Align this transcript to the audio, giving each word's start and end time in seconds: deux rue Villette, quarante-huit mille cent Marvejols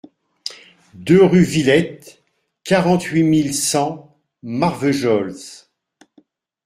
deux 0.95 1.23
rue 1.23 1.43
Villette, 1.43 2.23
quarante-huit 2.63 3.21
mille 3.21 3.53
cent 3.53 4.17
Marvejols 4.41 5.35